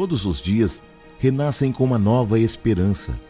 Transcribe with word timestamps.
todos 0.00 0.24
os 0.24 0.40
dias 0.40 0.82
renascem 1.18 1.70
com 1.70 1.84
uma 1.84 1.98
nova 1.98 2.40
esperança. 2.40 3.20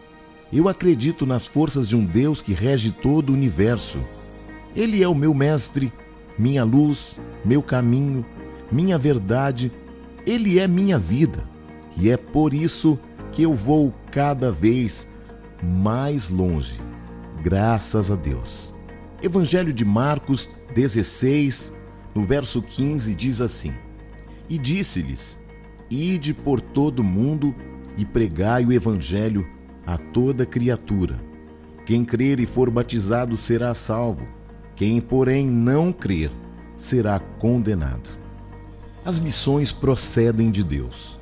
Eu 0.53 0.69
acredito 0.69 1.27
nas 1.27 1.45
forças 1.45 1.89
de 1.89 1.97
um 1.97 2.05
Deus 2.05 2.41
que 2.41 2.53
rege 2.53 2.93
todo 2.93 3.31
o 3.31 3.33
universo. 3.33 3.99
Ele 4.77 5.03
é 5.03 5.09
o 5.09 5.15
meu 5.15 5.35
mestre, 5.35 5.93
minha 6.39 6.63
luz, 6.63 7.19
meu 7.45 7.61
caminho, 7.61 8.25
minha 8.71 8.97
verdade. 8.97 9.73
Ele 10.25 10.61
é 10.61 10.69
minha 10.69 10.97
vida. 10.97 11.43
E 11.97 12.09
é 12.09 12.17
por 12.17 12.55
isso 12.55 12.97
que 13.33 13.43
eu 13.43 13.53
vou 13.53 13.93
cada 14.13 14.53
vez 14.53 15.09
mais 15.61 16.31
longe. 16.31 16.81
Graças 17.43 18.13
a 18.13 18.15
Deus. 18.15 18.73
Evangelho 19.21 19.73
de 19.73 19.85
Marcos 19.85 20.49
16, 20.73 21.73
no 22.15 22.23
verso 22.23 22.63
15, 22.63 23.13
diz 23.13 23.41
assim: 23.41 23.73
E 24.49 24.57
disse-lhes: 24.57 25.37
Ide 25.91 26.33
por 26.33 26.61
todo 26.61 27.01
o 27.01 27.05
mundo 27.05 27.53
e 27.97 28.05
pregai 28.05 28.65
o 28.65 28.73
Evangelho 28.73 29.45
a 29.85 29.99
toda 29.99 30.47
criatura. 30.47 31.19
Quem 31.85 32.05
crer 32.05 32.39
e 32.39 32.47
for 32.47 32.71
batizado 32.71 33.37
será 33.37 33.75
salvo, 33.75 34.29
quem, 34.77 35.01
porém, 35.01 35.47
não 35.47 35.93
crer 35.93 36.31
será 36.77 37.19
condenado. 37.19 38.09
As 39.05 39.19
missões 39.19 39.73
procedem 39.73 40.51
de 40.51 40.63
Deus. 40.63 41.19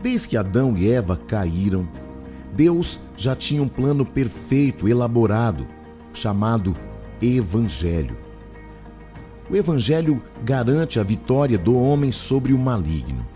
Desde 0.00 0.28
que 0.28 0.36
Adão 0.36 0.76
e 0.76 0.90
Eva 0.90 1.16
caíram, 1.16 1.86
Deus 2.54 2.98
já 3.16 3.36
tinha 3.36 3.62
um 3.62 3.68
plano 3.68 4.06
perfeito, 4.06 4.88
elaborado, 4.88 5.66
chamado 6.14 6.74
Evangelho. 7.20 8.16
O 9.50 9.54
Evangelho 9.54 10.22
garante 10.42 10.98
a 10.98 11.02
vitória 11.02 11.58
do 11.58 11.76
homem 11.76 12.10
sobre 12.10 12.52
o 12.52 12.58
maligno. 12.58 13.31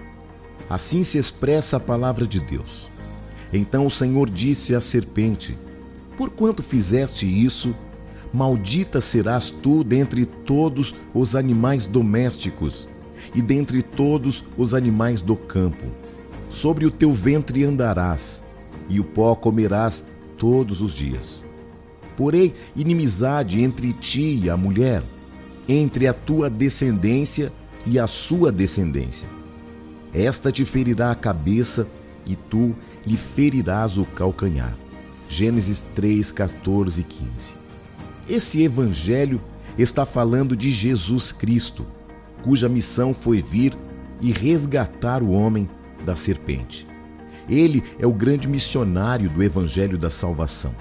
Assim 0.69 1.05
se 1.05 1.19
expressa 1.19 1.77
a 1.77 1.81
palavra 1.81 2.27
de 2.27 2.41
Deus. 2.41 2.91
Então 3.53 3.87
o 3.87 3.91
Senhor 3.91 4.29
disse 4.29 4.75
à 4.75 4.81
serpente: 4.81 5.57
Porquanto 6.17 6.63
fizeste 6.63 7.27
isso, 7.27 7.75
maldita 8.33 9.01
serás 9.01 9.51
tu 9.51 9.85
dentre 9.85 10.27
todos 10.27 10.95
os 11.15 11.37
animais 11.37 11.87
domésticos 11.87 12.89
e 13.35 13.41
dentre 13.41 13.83
todos 13.83 14.45
os 14.57 14.75
animais 14.75 15.21
do 15.21 15.37
campo. 15.37 15.87
Sobre 16.49 16.87
o 16.87 16.91
teu 16.91 17.13
ventre 17.13 17.65
andarás, 17.65 18.43
e 18.89 19.01
o 19.01 19.05
pó 19.05 19.35
comerás 19.35 20.05
todos 20.39 20.81
os 20.81 20.95
dias. 20.95 21.45
Porém, 22.17 22.55
inimizade 22.75 23.61
entre 23.61 23.93
ti 23.93 24.41
e 24.43 24.49
a 24.49 24.57
mulher, 24.57 25.03
entre 25.69 26.07
a 26.07 26.15
tua 26.15 26.49
descendência 26.49 27.53
e 27.85 27.99
a 27.99 28.07
sua 28.07 28.51
descendência. 28.51 29.36
Esta 30.17 30.51
te 30.51 30.65
ferirá 30.65 31.11
a 31.11 31.15
cabeça 31.15 31.87
e 32.25 32.35
tu 32.35 32.75
lhe 33.07 33.19
ferirás 33.19 33.99
o 33.99 34.07
calcanhar. 34.07 34.75
Gênesis 35.29 35.85
3, 35.95 36.33
14 36.33 37.03
e 37.03 37.05
15. 37.05 37.53
Esse 38.27 38.63
evangelho 38.63 39.43
está 39.77 40.07
falando 40.07 40.57
de 40.57 40.71
Jesus 40.71 41.33
Cristo, 41.33 41.87
cuja 42.43 42.67
missão 42.67 43.13
foi 43.13 43.43
vir 43.43 43.77
e 44.23 44.33
resgatar 44.33 45.23
o 45.23 45.33
homem 45.33 45.69
da 46.03 46.17
serpente. 46.17 46.87
Ele 47.47 47.85
é 47.99 48.07
o 48.07 48.13
grande 48.13 48.49
missionário 48.49 49.29
do 49.29 49.43
evangelho 49.43 49.99
da 49.99 50.09
salvação. 50.09 50.75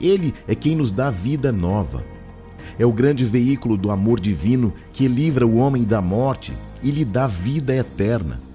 Ele 0.00 0.34
é 0.48 0.56
quem 0.56 0.74
nos 0.74 0.90
dá 0.90 1.08
vida 1.08 1.52
nova. 1.52 2.04
É 2.80 2.84
o 2.84 2.92
grande 2.92 3.24
veículo 3.24 3.76
do 3.76 3.92
amor 3.92 4.18
divino 4.18 4.74
que 4.92 5.06
livra 5.06 5.46
o 5.46 5.54
homem 5.54 5.84
da 5.84 6.02
morte 6.02 6.52
e 6.82 6.90
lhe 6.90 7.04
dá 7.04 7.28
vida 7.28 7.72
eterna. 7.72 8.45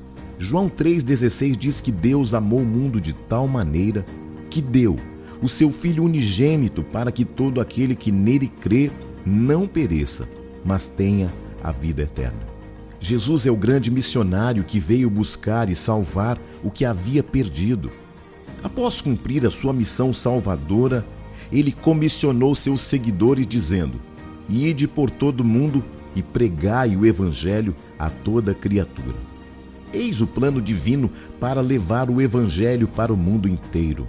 João 0.41 0.67
3,16 0.67 1.55
diz 1.55 1.81
que 1.81 1.91
Deus 1.91 2.33
amou 2.33 2.61
o 2.61 2.65
mundo 2.65 2.99
de 2.99 3.13
tal 3.13 3.47
maneira 3.47 4.03
que 4.49 4.59
deu 4.59 4.97
o 5.39 5.47
seu 5.47 5.71
Filho 5.71 6.03
unigênito 6.03 6.81
para 6.81 7.11
que 7.11 7.23
todo 7.23 7.61
aquele 7.61 7.95
que 7.95 8.11
nele 8.11 8.47
crê 8.59 8.89
não 9.23 9.67
pereça, 9.67 10.27
mas 10.65 10.87
tenha 10.87 11.31
a 11.63 11.71
vida 11.71 12.01
eterna. 12.01 12.39
Jesus 12.99 13.45
é 13.45 13.51
o 13.51 13.55
grande 13.55 13.91
missionário 13.91 14.63
que 14.63 14.79
veio 14.79 15.11
buscar 15.11 15.69
e 15.69 15.75
salvar 15.75 16.39
o 16.63 16.71
que 16.71 16.85
havia 16.85 17.21
perdido. 17.21 17.91
Após 18.63 18.99
cumprir 18.99 19.45
a 19.45 19.51
sua 19.51 19.71
missão 19.71 20.11
salvadora, 20.11 21.05
ele 21.51 21.71
comissionou 21.71 22.55
seus 22.55 22.81
seguidores, 22.81 23.45
dizendo: 23.45 24.01
Ide 24.49 24.87
por 24.87 25.11
todo 25.11 25.41
o 25.41 25.45
mundo 25.45 25.85
e 26.15 26.23
pregai 26.23 26.95
o 26.95 27.05
evangelho 27.05 27.75
a 27.99 28.09
toda 28.09 28.55
criatura. 28.55 29.30
Eis 29.93 30.21
o 30.21 30.27
plano 30.27 30.61
divino 30.61 31.11
para 31.39 31.61
levar 31.61 32.09
o 32.09 32.21
evangelho 32.21 32.87
para 32.87 33.13
o 33.13 33.17
mundo 33.17 33.47
inteiro. 33.47 34.07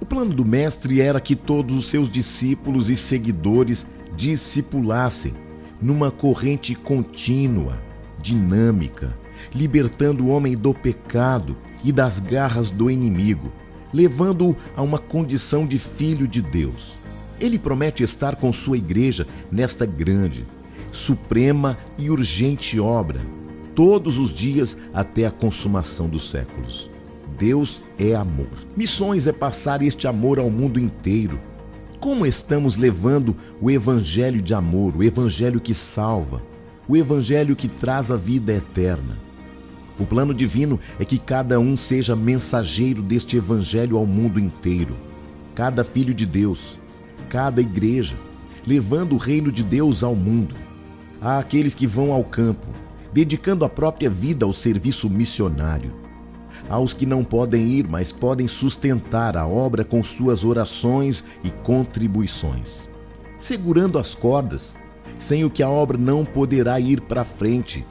O 0.00 0.06
plano 0.06 0.34
do 0.34 0.44
Mestre 0.44 1.00
era 1.00 1.20
que 1.20 1.36
todos 1.36 1.76
os 1.76 1.86
seus 1.86 2.10
discípulos 2.10 2.90
e 2.90 2.96
seguidores 2.96 3.86
discipulassem 4.16 5.34
numa 5.80 6.10
corrente 6.10 6.74
contínua, 6.74 7.78
dinâmica, 8.20 9.16
libertando 9.54 10.24
o 10.24 10.28
homem 10.28 10.56
do 10.56 10.72
pecado 10.72 11.56
e 11.82 11.90
das 11.90 12.20
garras 12.20 12.70
do 12.70 12.90
inimigo, 12.90 13.52
levando-o 13.92 14.56
a 14.76 14.82
uma 14.82 14.98
condição 14.98 15.66
de 15.66 15.78
filho 15.78 16.28
de 16.28 16.40
Deus. 16.40 16.98
Ele 17.40 17.58
promete 17.58 18.04
estar 18.04 18.36
com 18.36 18.52
sua 18.52 18.78
igreja 18.78 19.26
nesta 19.50 19.84
grande, 19.84 20.46
suprema 20.92 21.76
e 21.98 22.08
urgente 22.08 22.78
obra, 22.78 23.20
todos 23.74 24.18
os 24.18 24.32
dias 24.32 24.76
até 24.92 25.26
a 25.26 25.30
consumação 25.30 26.08
dos 26.08 26.30
séculos. 26.30 26.90
Deus 27.38 27.82
é 27.98 28.14
amor. 28.14 28.48
Missões 28.76 29.26
é 29.26 29.32
passar 29.32 29.82
este 29.82 30.06
amor 30.06 30.38
ao 30.38 30.50
mundo 30.50 30.78
inteiro. 30.78 31.40
Como 31.98 32.26
estamos 32.26 32.76
levando 32.76 33.36
o 33.60 33.70
evangelho 33.70 34.42
de 34.42 34.54
amor, 34.54 34.96
o 34.96 35.02
evangelho 35.02 35.60
que 35.60 35.72
salva, 35.72 36.42
o 36.88 36.96
evangelho 36.96 37.56
que 37.56 37.68
traz 37.68 38.10
a 38.10 38.16
vida 38.16 38.52
eterna? 38.52 39.18
O 39.98 40.06
plano 40.06 40.34
divino 40.34 40.80
é 40.98 41.04
que 41.04 41.18
cada 41.18 41.60
um 41.60 41.76
seja 41.76 42.16
mensageiro 42.16 43.02
deste 43.02 43.36
evangelho 43.36 43.96
ao 43.96 44.06
mundo 44.06 44.40
inteiro. 44.40 44.96
Cada 45.54 45.84
filho 45.84 46.14
de 46.14 46.26
Deus, 46.26 46.80
cada 47.28 47.60
igreja, 47.60 48.16
levando 48.66 49.14
o 49.14 49.18
reino 49.18 49.52
de 49.52 49.62
Deus 49.62 50.02
ao 50.02 50.14
mundo. 50.14 50.54
Há 51.20 51.38
aqueles 51.38 51.74
que 51.74 51.86
vão 51.86 52.12
ao 52.12 52.24
campo, 52.24 52.66
dedicando 53.12 53.64
a 53.64 53.68
própria 53.68 54.08
vida 54.08 54.44
ao 54.46 54.52
serviço 54.52 55.08
missionário. 55.10 55.92
Há 56.68 56.78
os 56.78 56.94
que 56.94 57.04
não 57.04 57.24
podem 57.24 57.68
ir, 57.68 57.88
mas 57.88 58.12
podem 58.12 58.46
sustentar 58.46 59.36
a 59.36 59.46
obra 59.46 59.84
com 59.84 60.02
suas 60.02 60.44
orações 60.44 61.22
e 61.42 61.50
contribuições. 61.50 62.88
Segurando 63.36 63.98
as 63.98 64.14
cordas, 64.14 64.76
sem 65.18 65.44
o 65.44 65.50
que 65.50 65.62
a 65.62 65.68
obra 65.68 65.98
não 65.98 66.24
poderá 66.24 66.78
ir 66.78 67.00
para 67.00 67.24
frente 67.24 67.84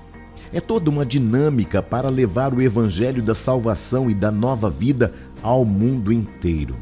é 0.54 0.60
toda 0.60 0.90
uma 0.90 1.06
dinâmica 1.06 1.82
para 1.82 2.10
levar 2.10 2.54
o 2.54 2.62
evangelho 2.62 3.24
da 3.24 3.34
salvação 3.34 4.10
e 4.10 4.14
da 4.14 4.32
nova 4.32 4.70
vida 4.70 5.14
ao 5.42 5.64
mundo 5.64 6.12
inteiro. 6.12 6.76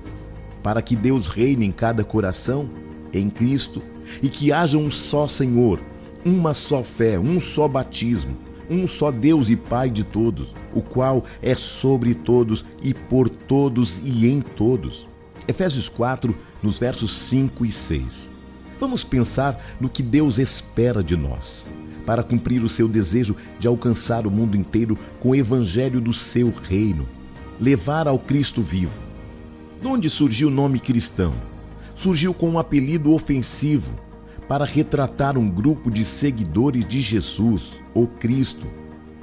Para 0.64 0.82
que 0.82 0.96
Deus 0.96 1.28
reine 1.28 1.66
em 1.66 1.72
cada 1.72 2.04
coração, 2.04 2.70
em 3.14 3.30
Cristo, 3.30 3.82
e 4.24 4.30
que 4.30 4.52
haja 4.52 4.78
um 4.78 4.90
só 4.90 5.28
Senhor, 5.28 5.80
uma 6.26 6.54
só 6.54 6.84
fé, 6.84 7.20
um 7.20 7.40
só 7.40 7.68
batismo, 7.68 8.38
um 8.70 8.88
só 8.88 9.12
Deus 9.12 9.50
e 9.50 9.56
Pai 9.56 9.90
de 9.90 10.04
todos, 10.04 10.54
o 10.74 10.82
qual 10.82 11.24
é 11.42 11.56
sobre 11.56 12.14
todos 12.14 12.64
e 12.84 12.94
por 12.94 13.30
todos 13.30 14.00
e 14.04 14.28
em 14.28 14.42
todos. 14.42 15.08
Efésios 15.48 15.90
4, 15.90 16.38
nos 16.62 16.78
versos 16.78 17.12
5 17.12 17.66
e 17.66 17.72
6. 17.72 18.32
Vamos 18.80 19.04
pensar 19.04 19.76
no 19.80 19.90
que 19.90 20.04
Deus 20.04 20.38
espera 20.38 21.04
de 21.04 21.18
nós 21.18 21.66
para 22.06 22.24
cumprir 22.24 22.64
o 22.64 22.70
seu 22.70 22.88
desejo 22.88 23.36
de 23.60 23.68
alcançar 23.68 24.26
o 24.26 24.32
mundo 24.32 24.58
inteiro 24.58 24.98
com 25.20 25.30
o 25.30 25.36
evangelho 25.36 26.02
do 26.02 26.14
seu 26.14 26.52
reino, 26.64 27.08
levar 27.60 28.08
ao 28.08 28.18
Cristo 28.18 28.62
vivo. 28.62 28.98
De 29.82 29.88
onde 29.88 30.10
surgiu 30.10 30.48
o 30.48 30.52
nome 30.52 30.80
cristão? 30.80 31.34
Surgiu 31.94 32.34
com 32.34 32.50
um 32.50 32.60
apelido 32.60 33.14
ofensivo 33.14 34.09
para 34.50 34.66
retratar 34.66 35.38
um 35.38 35.48
grupo 35.48 35.92
de 35.92 36.04
seguidores 36.04 36.84
de 36.84 37.02
Jesus, 37.02 37.80
o 37.94 38.08
Cristo, 38.08 38.66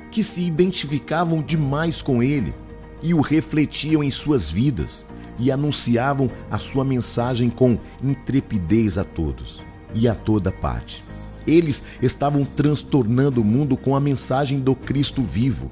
que 0.09 0.23
se 0.23 0.45
identificavam 0.45 1.43
demais 1.43 2.01
com 2.01 2.23
ele 2.23 2.55
e 3.03 3.13
o 3.13 3.21
refletiam 3.21 4.05
em 4.05 4.11
suas 4.11 4.49
vidas 4.49 5.05
e 5.37 5.51
anunciavam 5.51 6.31
a 6.49 6.61
sua 6.61 6.85
mensagem 6.85 7.51
com 7.51 7.77
intrepidez 8.01 8.97
a 8.97 9.03
todos 9.03 9.61
e 9.93 10.07
a 10.07 10.15
toda 10.15 10.53
parte. 10.53 11.03
Eles 11.45 11.83
estavam 12.01 12.45
transtornando 12.45 13.43
o 13.43 13.45
mundo 13.45 13.77
com 13.77 13.97
a 13.97 14.01
mensagem 14.01 14.61
do 14.61 14.77
Cristo 14.77 15.25
vivo. 15.25 15.69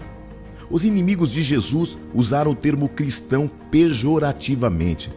Os 0.68 0.84
inimigos 0.84 1.30
de 1.30 1.44
Jesus 1.44 1.96
usaram 2.12 2.50
o 2.50 2.56
termo 2.56 2.88
cristão 2.88 3.48
pejorativamente, 3.70 5.12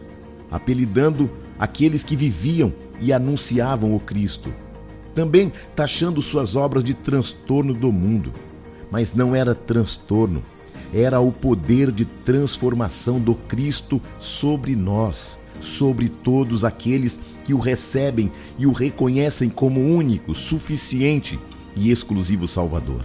apelidando 0.48 1.28
aqueles 1.58 2.04
que 2.04 2.14
viviam 2.14 2.72
e 3.00 3.12
anunciavam 3.12 3.94
o 3.94 4.00
Cristo. 4.00 4.52
Também 5.14 5.52
taxando 5.74 6.22
suas 6.22 6.56
obras 6.56 6.84
de 6.84 6.94
transtorno 6.94 7.74
do 7.74 7.90
mundo. 7.92 8.32
Mas 8.90 9.14
não 9.14 9.34
era 9.34 9.54
transtorno, 9.54 10.42
era 10.92 11.20
o 11.20 11.30
poder 11.30 11.92
de 11.92 12.04
transformação 12.04 13.20
do 13.20 13.34
Cristo 13.34 14.00
sobre 14.18 14.74
nós, 14.74 15.38
sobre 15.60 16.08
todos 16.08 16.64
aqueles 16.64 17.18
que 17.44 17.52
o 17.52 17.58
recebem 17.58 18.30
e 18.58 18.66
o 18.66 18.72
reconhecem 18.72 19.50
como 19.50 19.80
único, 19.80 20.34
suficiente 20.34 21.38
e 21.74 21.90
exclusivo 21.90 22.46
Salvador. 22.46 23.04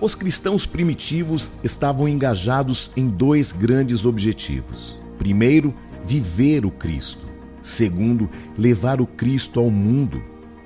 Os 0.00 0.14
cristãos 0.14 0.64
primitivos 0.64 1.50
estavam 1.62 2.08
engajados 2.08 2.90
em 2.96 3.06
dois 3.06 3.52
grandes 3.52 4.04
objetivos. 4.04 4.96
Primeiro, 5.18 5.74
viver 6.06 6.64
o 6.64 6.70
Cristo. 6.70 7.29
Segundo, 7.62 8.28
levar 8.56 9.00
o 9.00 9.06
Cristo 9.06 9.60
ao 9.60 9.70
mundo. 9.70 10.22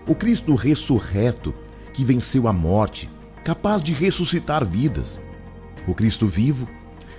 O 0.06 0.14
Cristo 0.14 0.54
ressurreto, 0.54 1.54
que 1.92 2.04
venceu 2.04 2.46
a 2.48 2.52
morte, 2.52 3.08
capaz 3.42 3.82
de 3.82 3.92
ressuscitar 3.92 4.64
vidas. 4.64 5.20
O 5.86 5.94
Cristo 5.94 6.26
vivo, 6.26 6.68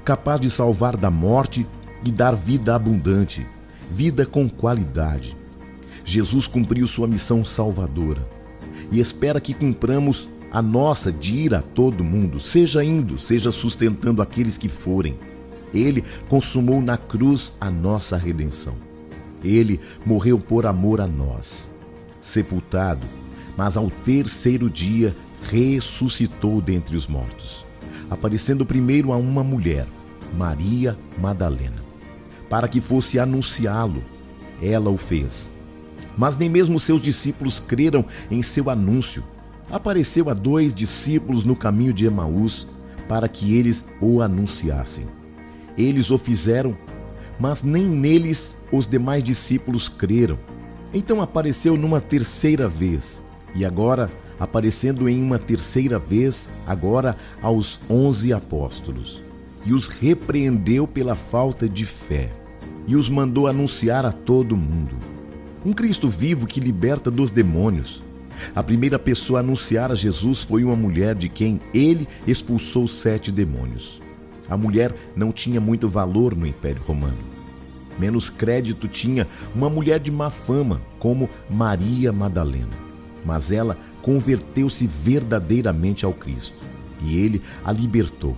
capaz 0.03 0.39
de 0.39 0.49
salvar 0.49 0.95
da 0.95 1.09
morte 1.09 1.65
e 2.03 2.11
dar 2.11 2.35
vida 2.35 2.75
abundante, 2.75 3.45
vida 3.89 4.25
com 4.25 4.49
qualidade. 4.49 5.35
Jesus 6.03 6.47
cumpriu 6.47 6.85
sua 6.85 7.07
missão 7.07 7.43
salvadora 7.43 8.27
e 8.91 8.99
espera 8.99 9.41
que 9.41 9.53
cumpramos 9.53 10.29
a 10.51 10.61
nossa 10.61 11.11
de 11.11 11.35
ir 11.35 11.55
a 11.55 11.61
todo 11.61 12.03
mundo, 12.03 12.39
seja 12.39 12.83
indo, 12.83 13.17
seja 13.17 13.51
sustentando 13.51 14.21
aqueles 14.21 14.57
que 14.57 14.69
forem. 14.69 15.17
Ele 15.73 16.03
consumou 16.29 16.81
na 16.81 16.97
cruz 16.97 17.51
a 17.59 17.69
nossa 17.69 18.15
redenção. 18.15 18.75
Ele 19.45 19.79
morreu 20.05 20.39
por 20.39 20.65
amor 20.65 20.99
a 20.99 21.07
nós. 21.07 21.69
Sepultado, 22.21 23.05
mas 23.55 23.77
ao 23.77 23.89
terceiro 23.89 24.69
dia 24.69 25.15
ressuscitou 25.43 26.59
dentre 26.59 26.95
os 26.95 27.05
mortos, 27.05 27.65
aparecendo 28.09 28.65
primeiro 28.65 29.13
a 29.13 29.17
uma 29.17 29.43
mulher, 29.43 29.87
Maria 30.35 30.97
Madalena, 31.17 31.83
para 32.49 32.67
que 32.67 32.81
fosse 32.81 33.19
anunciá-lo. 33.19 34.03
Ela 34.61 34.89
o 34.89 34.97
fez 34.97 35.49
mas 36.17 36.37
nem 36.37 36.49
mesmo 36.49 36.79
seus 36.79 37.01
discípulos 37.01 37.59
creram 37.59 38.05
em 38.29 38.41
seu 38.41 38.69
anúncio. 38.69 39.23
Apareceu 39.69 40.29
a 40.29 40.33
dois 40.33 40.73
discípulos 40.73 41.43
no 41.43 41.55
caminho 41.55 41.93
de 41.93 42.05
Emaús 42.05 42.67
para 43.07 43.27
que 43.27 43.55
eles 43.55 43.87
o 43.99 44.21
anunciassem. 44.21 45.07
Eles 45.77 46.09
o 46.09 46.17
fizeram, 46.17 46.77
mas 47.39 47.63
nem 47.63 47.85
neles 47.85 48.55
os 48.71 48.87
demais 48.87 49.23
discípulos 49.23 49.89
creram. 49.89 50.37
Então 50.93 51.21
apareceu 51.21 51.75
numa 51.75 51.99
terceira 51.99 52.67
vez, 52.67 53.23
e 53.53 53.65
agora, 53.65 54.11
aparecendo 54.39 55.09
em 55.09 55.21
uma 55.21 55.39
terceira 55.39 55.99
vez, 55.99 56.49
agora 56.65 57.17
aos 57.41 57.79
onze 57.89 58.31
apóstolos, 58.31 59.21
e 59.65 59.73
os 59.73 59.87
repreendeu 59.87 60.87
pela 60.87 61.15
falta 61.15 61.67
de 61.67 61.85
fé, 61.85 62.31
e 62.87 62.95
os 62.95 63.09
mandou 63.09 63.47
anunciar 63.47 64.05
a 64.05 64.11
todo 64.11 64.55
mundo 64.55 65.15
um 65.65 65.73
Cristo 65.73 66.07
vivo 66.07 66.45
que 66.45 66.59
liberta 66.59 67.09
dos 67.09 67.31
demônios. 67.31 68.03
A 68.53 68.61
primeira 68.61 68.99
pessoa 68.99 69.39
a 69.39 69.41
anunciar 69.41 69.91
a 69.91 69.95
Jesus 69.95 70.43
foi 70.43 70.63
uma 70.63 70.75
mulher 70.75 71.15
de 71.15 71.27
quem 71.27 71.59
ele 71.73 72.07
expulsou 72.27 72.87
sete 72.87 73.31
demônios. 73.31 74.04
A 74.49 74.57
mulher 74.57 74.93
não 75.15 75.31
tinha 75.31 75.59
muito 75.59 75.89
valor 75.89 76.35
no 76.35 76.45
Império 76.45 76.81
Romano. 76.85 77.17
Menos 77.97 78.29
crédito 78.29 78.87
tinha 78.87 79.27
uma 79.53 79.69
mulher 79.69 79.99
de 79.99 80.11
má 80.11 80.29
fama, 80.29 80.81
como 80.99 81.29
Maria 81.49 82.11
Madalena. 82.11 82.85
Mas 83.23 83.51
ela 83.51 83.77
converteu-se 84.01 84.85
verdadeiramente 84.85 86.05
ao 86.05 86.13
Cristo 86.13 86.63
e 87.01 87.17
ele 87.17 87.41
a 87.63 87.71
libertou. 87.71 88.35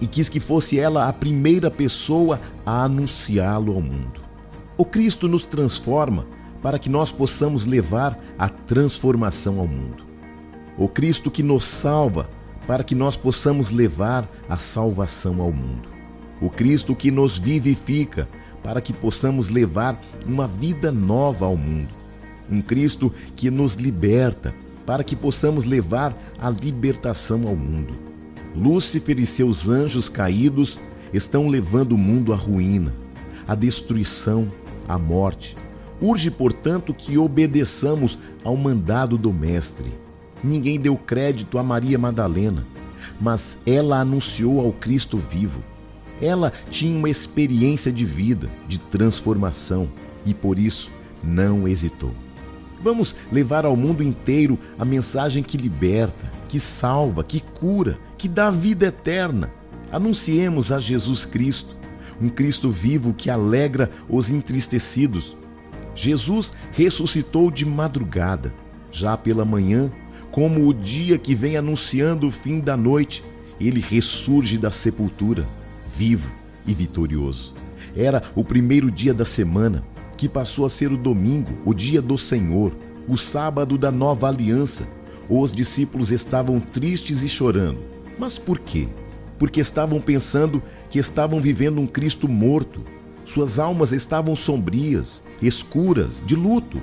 E 0.00 0.06
quis 0.06 0.28
que 0.28 0.40
fosse 0.40 0.78
ela 0.78 1.08
a 1.08 1.12
primeira 1.12 1.70
pessoa 1.70 2.40
a 2.64 2.84
anunciá-lo 2.84 3.74
ao 3.74 3.82
mundo. 3.82 4.20
O 4.78 4.84
Cristo 4.84 5.28
nos 5.28 5.44
transforma 5.44 6.26
para 6.62 6.78
que 6.78 6.88
nós 6.88 7.12
possamos 7.12 7.64
levar 7.66 8.18
a 8.38 8.48
transformação 8.48 9.60
ao 9.60 9.66
mundo. 9.66 10.04
O 10.78 10.88
Cristo 10.88 11.30
que 11.30 11.42
nos 11.42 11.64
salva, 11.64 12.28
para 12.70 12.84
que 12.84 12.94
nós 12.94 13.16
possamos 13.16 13.72
levar 13.72 14.30
a 14.48 14.56
salvação 14.56 15.42
ao 15.42 15.50
mundo. 15.50 15.88
O 16.40 16.48
Cristo 16.48 16.94
que 16.94 17.10
nos 17.10 17.36
vivifica, 17.36 18.28
para 18.62 18.80
que 18.80 18.92
possamos 18.92 19.48
levar 19.48 20.00
uma 20.24 20.46
vida 20.46 20.92
nova 20.92 21.46
ao 21.46 21.56
mundo. 21.56 21.92
Um 22.48 22.62
Cristo 22.62 23.12
que 23.34 23.50
nos 23.50 23.74
liberta, 23.74 24.54
para 24.86 25.02
que 25.02 25.16
possamos 25.16 25.64
levar 25.64 26.16
a 26.38 26.48
libertação 26.48 27.48
ao 27.48 27.56
mundo. 27.56 27.98
Lúcifer 28.54 29.18
e 29.18 29.26
seus 29.26 29.68
anjos 29.68 30.08
caídos 30.08 30.78
estão 31.12 31.48
levando 31.48 31.94
o 31.94 31.98
mundo 31.98 32.32
à 32.32 32.36
ruína, 32.36 32.94
à 33.48 33.56
destruição, 33.56 34.48
à 34.86 34.96
morte. 34.96 35.56
Urge, 36.00 36.30
portanto, 36.30 36.94
que 36.94 37.18
obedeçamos 37.18 38.16
ao 38.44 38.56
mandado 38.56 39.18
do 39.18 39.32
Mestre. 39.32 39.92
Ninguém 40.42 40.78
deu 40.80 40.96
crédito 40.96 41.58
a 41.58 41.62
Maria 41.62 41.98
Madalena, 41.98 42.66
mas 43.20 43.56
ela 43.66 44.00
anunciou 44.00 44.60
ao 44.60 44.72
Cristo 44.72 45.18
vivo. 45.18 45.62
Ela 46.20 46.52
tinha 46.70 46.98
uma 46.98 47.08
experiência 47.08 47.92
de 47.92 48.04
vida, 48.04 48.50
de 48.68 48.78
transformação, 48.78 49.88
e 50.24 50.34
por 50.34 50.58
isso 50.58 50.90
não 51.22 51.66
hesitou. 51.66 52.14
Vamos 52.82 53.14
levar 53.30 53.64
ao 53.64 53.76
mundo 53.76 54.02
inteiro 54.02 54.58
a 54.78 54.84
mensagem 54.84 55.42
que 55.42 55.56
liberta, 55.56 56.30
que 56.48 56.58
salva, 56.58 57.22
que 57.22 57.40
cura, 57.40 57.98
que 58.16 58.28
dá 58.28 58.50
vida 58.50 58.86
eterna. 58.86 59.50
Anunciemos 59.92 60.72
a 60.72 60.78
Jesus 60.78 61.26
Cristo, 61.26 61.76
um 62.20 62.28
Cristo 62.28 62.70
vivo 62.70 63.12
que 63.12 63.28
alegra 63.30 63.90
os 64.08 64.30
entristecidos, 64.30 65.36
Jesus 65.94 66.52
ressuscitou 66.72 67.50
de 67.50 67.66
madrugada, 67.66 68.54
já 68.90 69.16
pela 69.16 69.44
manhã, 69.44 69.92
como 70.30 70.66
o 70.66 70.74
dia 70.74 71.18
que 71.18 71.34
vem 71.34 71.56
anunciando 71.56 72.28
o 72.28 72.30
fim 72.30 72.60
da 72.60 72.76
noite, 72.76 73.24
ele 73.60 73.80
ressurge 73.80 74.56
da 74.56 74.70
sepultura, 74.70 75.46
vivo 75.94 76.30
e 76.66 76.72
vitorioso. 76.72 77.52
Era 77.96 78.22
o 78.34 78.44
primeiro 78.44 78.90
dia 78.90 79.12
da 79.12 79.24
semana, 79.24 79.84
que 80.16 80.28
passou 80.28 80.64
a 80.64 80.70
ser 80.70 80.92
o 80.92 80.96
domingo, 80.96 81.58
o 81.64 81.74
dia 81.74 82.00
do 82.00 82.16
Senhor, 82.16 82.72
o 83.08 83.16
sábado 83.16 83.76
da 83.76 83.90
nova 83.90 84.28
aliança. 84.28 84.86
Os 85.28 85.52
discípulos 85.52 86.10
estavam 86.10 86.60
tristes 86.60 87.22
e 87.22 87.28
chorando. 87.28 87.80
Mas 88.18 88.38
por 88.38 88.58
quê? 88.58 88.88
Porque 89.38 89.60
estavam 89.60 90.00
pensando 90.00 90.62
que 90.90 90.98
estavam 90.98 91.40
vivendo 91.40 91.80
um 91.80 91.86
Cristo 91.86 92.28
morto. 92.28 92.82
Suas 93.24 93.58
almas 93.58 93.92
estavam 93.92 94.36
sombrias, 94.36 95.22
escuras, 95.40 96.22
de 96.24 96.36
luto. 96.36 96.80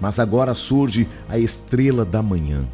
Mas 0.00 0.18
agora 0.18 0.54
surge 0.54 1.06
a 1.28 1.38
estrela 1.38 2.04
da 2.04 2.22
manhã, 2.22 2.66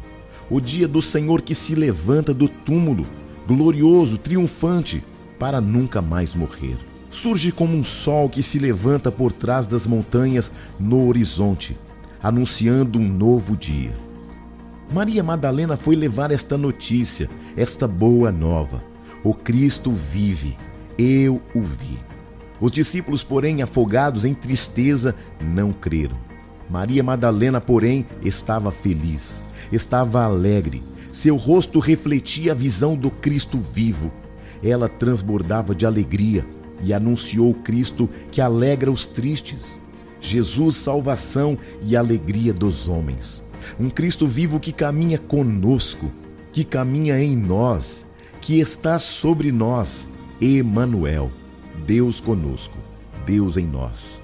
o 0.49 0.59
dia 0.61 0.87
do 0.87 1.01
Senhor 1.01 1.41
que 1.41 1.53
se 1.53 1.75
levanta 1.75 2.33
do 2.33 2.47
túmulo, 2.47 3.05
glorioso, 3.47 4.17
triunfante, 4.17 5.03
para 5.39 5.61
nunca 5.61 6.01
mais 6.01 6.33
morrer. 6.33 6.77
Surge 7.09 7.51
como 7.51 7.75
um 7.75 7.83
sol 7.83 8.29
que 8.29 8.43
se 8.43 8.59
levanta 8.59 9.11
por 9.11 9.31
trás 9.31 9.65
das 9.67 9.87
montanhas 9.87 10.51
no 10.79 11.07
horizonte, 11.07 11.77
anunciando 12.21 12.99
um 12.99 13.07
novo 13.07 13.55
dia. 13.55 13.95
Maria 14.91 15.23
Madalena 15.23 15.75
foi 15.75 15.95
levar 15.95 16.31
esta 16.31 16.57
notícia, 16.57 17.29
esta 17.55 17.87
boa 17.87 18.31
nova. 18.31 18.83
O 19.23 19.33
Cristo 19.33 19.91
vive, 19.91 20.57
eu 20.97 21.41
o 21.53 21.61
vi. 21.61 21.99
Os 22.59 22.71
discípulos, 22.71 23.23
porém, 23.23 23.61
afogados 23.61 24.25
em 24.25 24.33
tristeza, 24.33 25.13
não 25.41 25.71
creram. 25.71 26.17
Maria 26.69 27.03
Madalena, 27.03 27.61
porém, 27.61 28.05
estava 28.21 28.71
feliz, 28.71 29.43
estava 29.71 30.23
alegre. 30.23 30.83
Seu 31.11 31.35
rosto 31.35 31.79
refletia 31.79 32.51
a 32.51 32.55
visão 32.55 32.95
do 32.95 33.09
Cristo 33.09 33.57
vivo. 33.57 34.11
Ela 34.63 34.87
transbordava 34.87 35.73
de 35.73 35.85
alegria 35.85 36.45
e 36.81 36.93
anunciou 36.93 37.53
Cristo 37.53 38.09
que 38.31 38.41
alegra 38.41 38.91
os 38.91 39.05
tristes. 39.05 39.79
Jesus, 40.19 40.77
salvação 40.77 41.57
e 41.81 41.95
alegria 41.95 42.53
dos 42.53 42.87
homens. 42.87 43.41
Um 43.79 43.89
Cristo 43.89 44.27
vivo 44.27 44.59
que 44.59 44.71
caminha 44.71 45.17
conosco, 45.17 46.11
que 46.51 46.63
caminha 46.63 47.19
em 47.19 47.35
nós, 47.35 48.05
que 48.41 48.59
está 48.59 48.97
sobre 48.99 49.51
nós, 49.51 50.07
Emanuel. 50.41 51.31
Deus 51.85 52.19
conosco, 52.19 52.77
Deus 53.25 53.57
em 53.57 53.65
nós. 53.65 54.21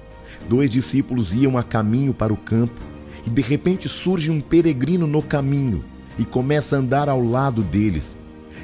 Dois 0.48 0.68
discípulos 0.68 1.32
iam 1.32 1.56
a 1.56 1.62
caminho 1.62 2.12
para 2.12 2.32
o 2.32 2.36
campo 2.36 2.93
e 3.26 3.30
de 3.30 3.42
repente 3.42 3.88
surge 3.88 4.30
um 4.30 4.40
peregrino 4.40 5.06
no 5.06 5.22
caminho 5.22 5.84
e 6.18 6.24
começa 6.24 6.76
a 6.76 6.78
andar 6.78 7.08
ao 7.08 7.22
lado 7.22 7.62
deles. 7.62 8.16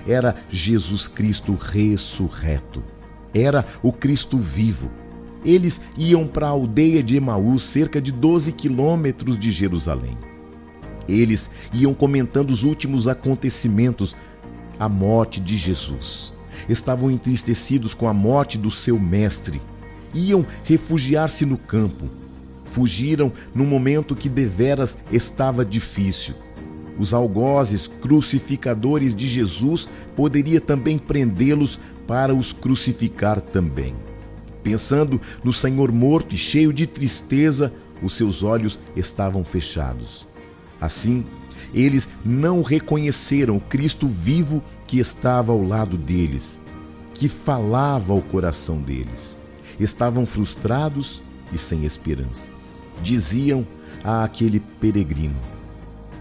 Era 0.07 0.35
Jesus 0.49 1.09
Cristo 1.09 1.55
ressurreto. 1.55 2.83
Era 3.35 3.65
o 3.83 3.93
Cristo 3.93 4.39
vivo. 4.39 4.91
Eles 5.45 5.81
iam 5.97 6.27
para 6.27 6.47
a 6.47 6.51
aldeia 6.51 7.03
de 7.03 7.17
Emaús, 7.17 7.63
cerca 7.63 8.01
de 8.01 8.13
12 8.13 8.53
quilômetros 8.53 9.39
de 9.39 9.51
Jerusalém. 9.51 10.17
Eles 11.09 11.51
iam 11.73 11.95
comentando 11.95 12.51
os 12.51 12.63
últimos 12.63 13.09
acontecimentos, 13.09 14.15
a 14.79 14.89
morte 14.89 15.41
de 15.41 15.57
Jesus 15.57 16.33
estavam 16.69 17.11
entristecidos 17.11 17.95
com 17.95 18.09
a 18.09 18.15
morte 18.15 18.59
do 18.59 18.71
seu 18.71 18.99
mestre. 18.99 19.61
Iam 20.15 20.45
refugiar-se 20.65 21.47
no 21.47 21.57
campo. 21.57 22.09
Fugiram 22.71 23.33
num 23.55 23.67
momento 23.67 24.15
que 24.15 24.29
deveras 24.29 24.97
estava 25.11 25.65
difícil. 25.65 26.35
Os 26.99 27.15
algozes 27.15 27.87
crucificadores 27.87 29.15
de 29.15 29.27
Jesus 29.27 29.89
poderia 30.15 30.61
também 30.61 30.99
prendê-los 30.99 31.81
para 32.07 32.35
os 32.35 32.53
crucificar 32.53 33.41
também. 33.41 33.95
Pensando 34.63 35.21
no 35.43 35.53
Senhor 35.53 35.91
morto 35.91 36.35
e 36.35 36.39
cheio 36.39 36.73
de 36.73 36.87
tristeza, 36.87 37.73
os 38.03 38.15
seus 38.15 38.43
olhos 38.43 38.79
estavam 38.95 39.43
fechados. 39.43 40.29
Assim, 40.81 41.25
eles 41.73 42.09
não 42.25 42.63
reconheceram 42.63 43.57
o 43.57 43.61
Cristo 43.61 44.07
vivo 44.07 44.63
que 44.87 44.99
estava 44.99 45.53
ao 45.53 45.63
lado 45.63 45.97
deles, 45.97 46.61
que 47.15 47.29
falava 47.29 48.13
ao 48.13 48.21
coração 48.21 48.81
deles. 48.81 49.37
Estavam 49.79 50.27
frustrados 50.27 51.23
e 51.53 51.59
sem 51.59 51.85
esperança. 51.85 52.60
Diziam 53.03 53.67
a 54.05 54.25
aquele 54.25 54.61
peregrino: 54.61 55.37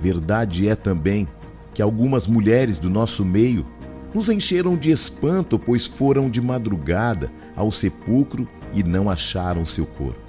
Verdade 0.02 0.68
é 0.68 0.76
também 0.76 1.28
que 1.74 1.82
algumas 1.82 2.28
mulheres 2.28 2.78
do 2.78 2.90
nosso 2.90 3.24
meio 3.24 3.66
nos 4.14 4.30
encheram 4.30 4.76
de 4.76 4.92
espanto, 4.92 5.60
pois 5.60 5.86
foram 5.86 6.30
de 6.30 6.42
madrugada 6.42 7.32
ao 7.56 7.72
sepulcro 7.72 8.48
e 8.74 8.84
não 8.84 9.10
acharam 9.10 9.66
seu 9.66 9.86
corpo. 9.86 10.20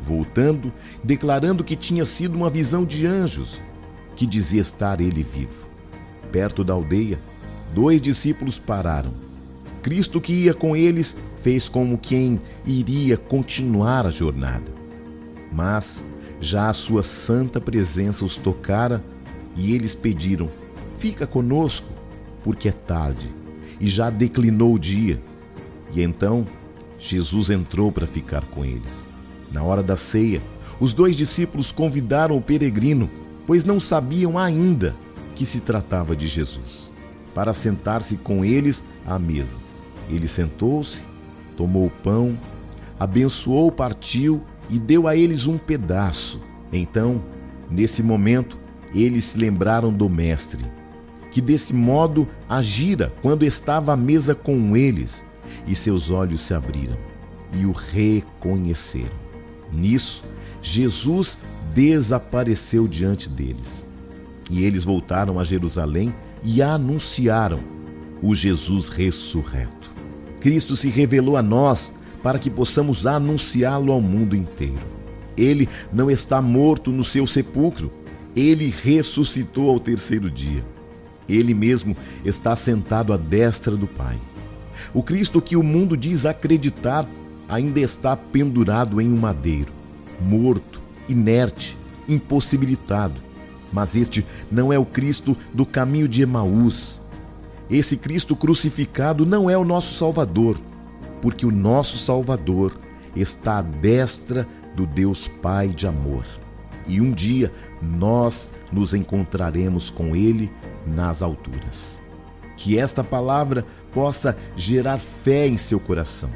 Voltando, 0.00 0.72
declarando 1.04 1.62
que 1.62 1.76
tinha 1.76 2.04
sido 2.04 2.34
uma 2.34 2.50
visão 2.50 2.84
de 2.84 3.06
anjos, 3.06 3.62
que 4.16 4.26
dizia 4.26 4.60
estar 4.60 5.00
ele 5.00 5.22
vivo. 5.22 5.68
Perto 6.32 6.64
da 6.64 6.72
aldeia, 6.72 7.20
dois 7.74 8.00
discípulos 8.00 8.58
pararam. 8.58 9.12
Cristo, 9.82 10.20
que 10.20 10.32
ia 10.32 10.54
com 10.54 10.76
eles, 10.76 11.16
fez 11.42 11.68
como 11.68 11.98
quem 11.98 12.40
iria 12.66 13.16
continuar 13.16 14.06
a 14.06 14.10
jornada. 14.10 14.79
Mas 15.52 16.02
já 16.40 16.68
a 16.68 16.74
sua 16.74 17.02
santa 17.02 17.60
presença 17.60 18.24
os 18.24 18.36
tocara 18.36 19.04
e 19.56 19.74
eles 19.74 19.94
pediram: 19.94 20.50
Fica 20.98 21.26
conosco, 21.26 21.88
porque 22.42 22.68
é 22.68 22.72
tarde 22.72 23.40
e 23.80 23.88
já 23.88 24.10
declinou 24.10 24.74
o 24.74 24.78
dia. 24.78 25.20
E 25.92 26.02
então 26.02 26.46
Jesus 26.98 27.50
entrou 27.50 27.90
para 27.90 28.06
ficar 28.06 28.44
com 28.46 28.64
eles. 28.64 29.08
Na 29.50 29.62
hora 29.62 29.82
da 29.82 29.96
ceia, 29.96 30.40
os 30.78 30.92
dois 30.92 31.16
discípulos 31.16 31.72
convidaram 31.72 32.36
o 32.36 32.42
peregrino, 32.42 33.10
pois 33.46 33.64
não 33.64 33.80
sabiam 33.80 34.38
ainda 34.38 34.94
que 35.34 35.44
se 35.44 35.60
tratava 35.62 36.14
de 36.14 36.28
Jesus, 36.28 36.92
para 37.34 37.54
sentar-se 37.54 38.16
com 38.18 38.44
eles 38.44 38.82
à 39.06 39.18
mesa. 39.18 39.58
Ele 40.08 40.28
sentou-se, 40.28 41.02
tomou 41.56 41.86
o 41.86 41.90
pão, 41.90 42.38
abençoou, 42.98 43.72
partiu 43.72 44.42
e 44.70 44.78
deu 44.78 45.06
a 45.06 45.16
eles 45.16 45.46
um 45.46 45.58
pedaço. 45.58 46.40
Então, 46.72 47.22
nesse 47.70 48.02
momento, 48.02 48.58
eles 48.94 49.24
se 49.24 49.38
lembraram 49.38 49.92
do 49.92 50.08
Mestre, 50.08 50.64
que 51.30 51.40
desse 51.40 51.74
modo 51.74 52.28
agira 52.48 53.12
quando 53.22 53.44
estava 53.44 53.92
à 53.92 53.96
mesa 53.96 54.34
com 54.34 54.76
eles, 54.76 55.24
e 55.66 55.74
seus 55.74 56.10
olhos 56.10 56.40
se 56.42 56.54
abriram 56.54 56.96
e 57.52 57.66
o 57.66 57.72
reconheceram. 57.72 59.18
Nisso, 59.72 60.24
Jesus 60.62 61.38
desapareceu 61.74 62.86
diante 62.86 63.28
deles. 63.28 63.84
E 64.50 64.64
eles 64.64 64.84
voltaram 64.84 65.38
a 65.38 65.44
Jerusalém 65.44 66.14
e 66.42 66.60
anunciaram 66.60 67.60
o 68.22 68.34
Jesus 68.34 68.88
ressurreto. 68.88 69.90
Cristo 70.40 70.74
se 70.74 70.88
revelou 70.88 71.36
a 71.36 71.42
nós 71.42 71.92
para 72.22 72.38
que 72.38 72.50
possamos 72.50 73.06
anunciá-lo 73.06 73.92
ao 73.92 74.00
mundo 74.00 74.36
inteiro. 74.36 75.00
Ele 75.36 75.68
não 75.92 76.10
está 76.10 76.42
morto 76.42 76.90
no 76.90 77.04
seu 77.04 77.26
sepulcro, 77.26 77.92
ele 78.34 78.72
ressuscitou 78.82 79.70
ao 79.70 79.80
terceiro 79.80 80.30
dia. 80.30 80.64
Ele 81.28 81.54
mesmo 81.54 81.96
está 82.24 82.54
sentado 82.56 83.12
à 83.12 83.16
destra 83.16 83.76
do 83.76 83.86
Pai. 83.86 84.20
O 84.92 85.02
Cristo 85.02 85.40
que 85.40 85.56
o 85.56 85.62
mundo 85.62 85.96
diz 85.96 86.26
acreditar 86.26 87.08
ainda 87.48 87.80
está 87.80 88.16
pendurado 88.16 89.00
em 89.00 89.08
um 89.12 89.16
madeiro, 89.16 89.72
morto, 90.20 90.80
inerte, 91.08 91.76
impossibilitado. 92.08 93.20
Mas 93.72 93.94
este 93.94 94.26
não 94.50 94.72
é 94.72 94.78
o 94.78 94.84
Cristo 94.84 95.36
do 95.54 95.64
caminho 95.64 96.08
de 96.08 96.22
Emaús. 96.22 97.00
Esse 97.70 97.96
Cristo 97.96 98.34
crucificado 98.34 99.24
não 99.24 99.48
é 99.48 99.56
o 99.56 99.64
nosso 99.64 99.94
Salvador, 99.94 100.56
porque 101.20 101.46
o 101.46 101.50
nosso 101.50 101.98
Salvador 101.98 102.78
está 103.14 103.58
à 103.58 103.62
destra 103.62 104.46
do 104.74 104.86
Deus 104.86 105.28
Pai 105.28 105.68
de 105.68 105.86
amor. 105.86 106.24
E 106.86 107.00
um 107.00 107.12
dia 107.12 107.52
nós 107.82 108.52
nos 108.72 108.94
encontraremos 108.94 109.90
com 109.90 110.16
Ele 110.16 110.50
nas 110.86 111.22
alturas. 111.22 111.98
Que 112.56 112.78
esta 112.78 113.02
palavra 113.02 113.64
possa 113.92 114.36
gerar 114.56 114.98
fé 114.98 115.46
em 115.46 115.56
seu 115.56 115.80
coração, 115.80 116.30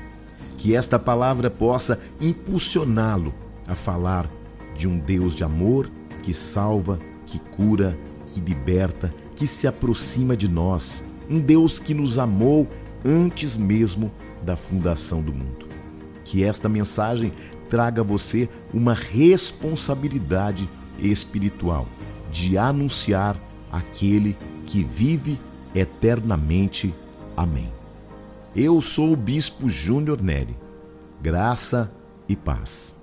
que 0.56 0.74
esta 0.74 0.98
palavra 0.98 1.50
possa 1.50 2.00
impulsioná-lo 2.20 3.34
a 3.66 3.74
falar 3.74 4.30
de 4.76 4.88
um 4.88 4.98
Deus 4.98 5.34
de 5.34 5.44
amor 5.44 5.90
que 6.22 6.32
salva, 6.32 6.98
que 7.26 7.38
cura, 7.38 7.96
que 8.26 8.40
liberta, 8.40 9.14
que 9.36 9.46
se 9.46 9.66
aproxima 9.66 10.36
de 10.36 10.48
nós, 10.48 11.02
um 11.28 11.40
Deus 11.40 11.78
que 11.78 11.92
nos 11.92 12.18
amou 12.18 12.68
antes 13.04 13.56
mesmo 13.56 14.10
da 14.44 14.56
fundação 14.56 15.22
do 15.22 15.32
mundo. 15.32 15.66
Que 16.24 16.44
esta 16.44 16.68
mensagem 16.68 17.32
traga 17.68 18.02
a 18.02 18.04
você 18.04 18.48
uma 18.72 18.94
responsabilidade 18.94 20.68
espiritual 20.98 21.88
de 22.30 22.56
anunciar 22.56 23.36
aquele 23.72 24.36
que 24.66 24.82
vive 24.82 25.40
eternamente. 25.74 26.94
Amém. 27.36 27.70
Eu 28.54 28.80
sou 28.80 29.12
o 29.12 29.16
Bispo 29.16 29.68
Júnior 29.68 30.22
Neri. 30.22 30.56
Graça 31.20 31.92
e 32.28 32.36
paz. 32.36 32.93